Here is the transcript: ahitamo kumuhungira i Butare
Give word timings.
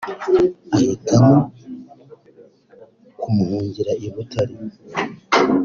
ahitamo 0.73 1.37
kumuhungira 3.19 3.91
i 4.05 4.07
Butare 4.13 4.55